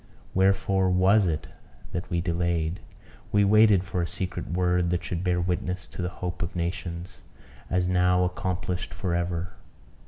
Wherefore 0.33 0.89
was 0.89 1.27
it 1.27 1.45
that 1.91 2.09
we 2.09 2.21
delayed? 2.21 2.79
We 3.31 3.43
waited 3.45 3.83
for 3.83 4.01
a 4.01 4.07
secret 4.07 4.49
word, 4.49 4.89
that 4.89 5.03
should 5.03 5.23
bear 5.23 5.39
witness 5.39 5.85
to 5.85 6.01
the 6.01 6.09
hope 6.09 6.41
of 6.41 6.55
nations, 6.55 7.21
as 7.69 7.87
now 7.87 8.23
accomplished 8.23 8.95
for 8.95 9.13
ever. 9.13 9.53